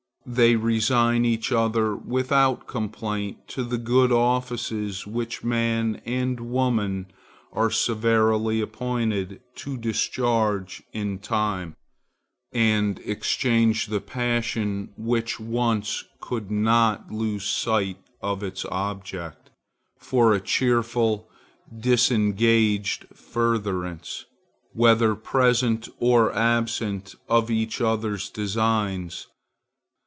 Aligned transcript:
They 0.23 0.55
resign 0.55 1.25
each 1.25 1.51
other 1.51 1.95
without 1.95 2.67
complaint 2.67 3.47
to 3.49 3.63
the 3.63 3.79
good 3.79 4.11
offices 4.11 5.07
which 5.07 5.43
man 5.43 5.99
and 6.05 6.39
woman 6.41 7.07
are 7.51 7.71
severally 7.71 8.61
appointed 8.61 9.41
to 9.55 9.77
discharge 9.77 10.83
in 10.93 11.17
time, 11.17 11.75
and 12.53 12.99
exchange 12.99 13.87
the 13.87 13.99
passion 13.99 14.93
which 14.95 15.39
once 15.39 16.03
could 16.21 16.51
not 16.51 17.11
lose 17.11 17.43
sight 17.43 17.97
of 18.21 18.43
its 18.43 18.63
object, 18.65 19.49
for 19.97 20.33
a 20.33 20.39
cheerful, 20.39 21.27
disengaged 21.75 23.05
furtherance, 23.15 24.25
whether 24.71 25.15
present 25.15 25.89
or 25.99 26.31
absent, 26.35 27.15
of 27.27 27.49
each 27.49 27.81
other's 27.81 28.29
designs. 28.29 29.25